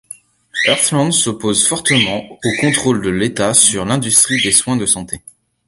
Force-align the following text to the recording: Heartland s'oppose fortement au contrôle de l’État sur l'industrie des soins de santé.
Heartland 0.65 1.11
s'oppose 1.13 1.67
fortement 1.67 2.27
au 2.43 2.51
contrôle 2.59 3.03
de 3.03 3.11
l’État 3.11 3.53
sur 3.53 3.85
l'industrie 3.85 4.41
des 4.41 4.51
soins 4.51 4.75
de 4.75 4.87
santé. 4.87 5.21